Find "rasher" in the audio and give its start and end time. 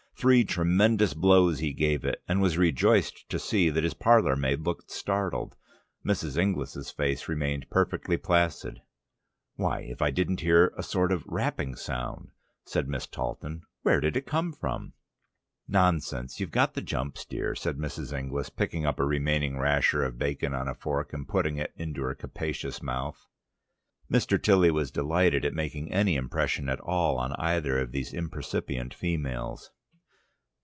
19.57-20.03